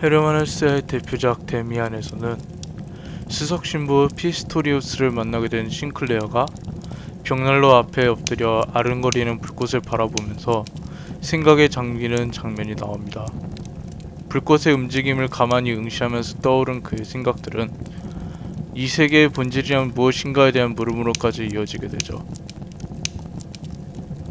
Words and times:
헤르만 0.00 0.36
헤세의 0.36 0.82
대표작 0.82 1.46
데미안에서는 1.46 2.36
수석 3.28 3.66
신부 3.66 4.06
피스토리우스를 4.14 5.10
만나게 5.10 5.48
된 5.48 5.68
싱클레어가 5.68 6.46
벽난로 7.24 7.74
앞에 7.74 8.06
엎드려 8.06 8.62
아른거리는 8.72 9.40
불꽃을 9.40 9.80
바라보면서 9.80 10.64
생각에 11.20 11.66
잠기는 11.66 12.30
장면이 12.30 12.76
나옵니다. 12.76 13.26
불꽃의 14.28 14.72
움직임을 14.72 15.26
가만히 15.26 15.72
응시하면서 15.72 16.42
떠오른 16.42 16.84
그의 16.84 17.04
생각들은 17.04 17.68
이 18.76 18.86
세계의 18.86 19.30
본질이란 19.30 19.94
무엇인가에 19.96 20.52
대한 20.52 20.76
물음으로까지 20.76 21.48
이어지게 21.52 21.88
되죠. 21.88 22.24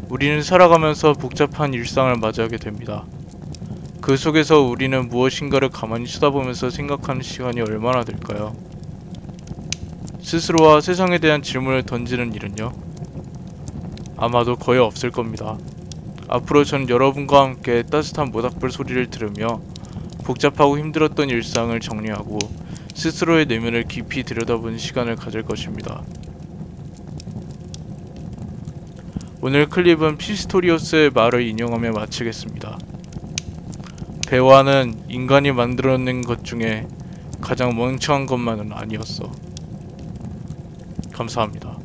우리는 0.08 0.42
살아가면서 0.42 1.12
복잡한 1.12 1.74
일상을 1.74 2.16
맞이하게 2.16 2.56
됩니다. 2.56 3.04
그 4.00 4.16
속에서 4.16 4.60
우리는 4.60 5.08
무엇인가를 5.08 5.70
가만히 5.70 6.06
쳐다보면서 6.06 6.70
생각하는 6.70 7.22
시간이 7.22 7.60
얼마나 7.60 8.04
될까요? 8.04 8.56
스스로와 10.22 10.80
세상에 10.80 11.18
대한 11.18 11.42
질문을 11.42 11.82
던지는 11.82 12.32
일은요? 12.32 12.72
아마도 14.16 14.56
거의 14.56 14.80
없을 14.80 15.10
겁니다. 15.10 15.58
앞으로 16.28 16.64
전 16.64 16.88
여러분과 16.88 17.42
함께 17.42 17.82
따뜻한 17.82 18.30
모닥불 18.30 18.70
소리를 18.70 19.10
들으며 19.10 19.60
복잡하고 20.24 20.78
힘들었던 20.78 21.30
일상을 21.30 21.78
정리하고 21.80 22.38
스스로의 22.94 23.46
내면을 23.46 23.84
깊이 23.84 24.22
들여다보는 24.24 24.78
시간을 24.78 25.16
가질 25.16 25.42
것입니다. 25.42 26.02
오늘 29.40 29.68
클립은 29.68 30.18
피스토리오스의 30.18 31.10
말을 31.10 31.42
인용하며 31.46 31.92
마치겠습니다. 31.92 32.76
배화는 34.28 35.04
인간이 35.08 35.52
만들어낸 35.52 36.20
것 36.20 36.44
중에 36.44 36.86
가장 37.40 37.74
멍청한 37.74 38.26
것만은 38.26 38.74
아니었어. 38.74 39.32
감사합니다. 41.14 41.78